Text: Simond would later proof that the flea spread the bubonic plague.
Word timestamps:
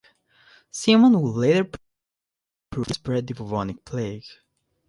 Simond 0.71 1.21
would 1.21 1.35
later 1.35 1.63
proof 1.63 1.77
that 1.77 1.81
the 2.71 2.75
flea 2.87 2.93
spread 2.95 3.27
the 3.27 3.35
bubonic 3.35 3.85
plague. 3.85 4.23